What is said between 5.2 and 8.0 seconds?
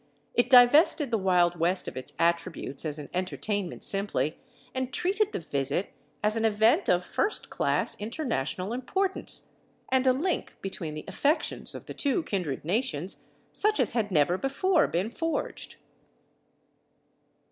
the visit as an event of first class